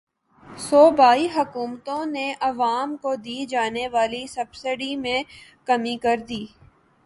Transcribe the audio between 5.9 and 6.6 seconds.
کردی